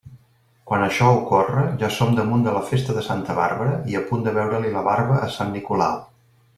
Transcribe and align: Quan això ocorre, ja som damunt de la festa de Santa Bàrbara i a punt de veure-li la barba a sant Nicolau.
Quan 0.69 0.85
això 0.85 1.09
ocorre, 1.17 1.65
ja 1.83 1.89
som 1.97 2.17
damunt 2.21 2.47
de 2.47 2.55
la 2.57 2.63
festa 2.71 2.97
de 2.97 3.05
Santa 3.11 3.37
Bàrbara 3.43 3.79
i 3.93 3.99
a 3.99 4.05
punt 4.11 4.29
de 4.29 4.37
veure-li 4.41 4.77
la 4.81 4.87
barba 4.93 5.23
a 5.29 5.33
sant 5.39 5.57
Nicolau. 5.61 6.05